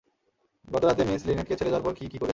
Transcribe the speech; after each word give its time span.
গত 0.67 0.83
রাতে 0.85 1.03
মিস 1.03 1.21
লিনেটকে 1.27 1.55
ছেড়ে 1.55 1.71
যাওয়ার 1.71 1.85
পর 1.85 1.93
কী 1.93 2.03
কী 2.03 2.17
করেছেন? 2.17 2.29